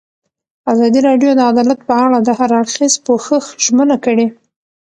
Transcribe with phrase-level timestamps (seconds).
[0.71, 4.27] ازادي راډیو د عدالت په اړه د هر اړخیز پوښښ ژمنه کړې.